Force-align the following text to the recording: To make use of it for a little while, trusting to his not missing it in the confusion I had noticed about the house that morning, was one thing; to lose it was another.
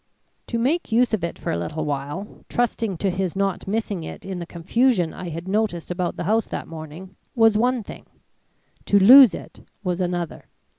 To 0.47 0.57
make 0.57 0.91
use 0.91 1.13
of 1.13 1.23
it 1.23 1.37
for 1.37 1.51
a 1.51 1.57
little 1.59 1.85
while, 1.85 2.43
trusting 2.49 2.97
to 2.97 3.11
his 3.11 3.35
not 3.35 3.67
missing 3.67 4.03
it 4.03 4.25
in 4.25 4.39
the 4.39 4.47
confusion 4.47 5.13
I 5.13 5.29
had 5.29 5.47
noticed 5.47 5.91
about 5.91 6.15
the 6.15 6.23
house 6.23 6.47
that 6.47 6.67
morning, 6.67 7.15
was 7.35 7.55
one 7.55 7.83
thing; 7.83 8.07
to 8.85 8.97
lose 8.97 9.35
it 9.35 9.61
was 9.83 10.01
another. 10.01 10.45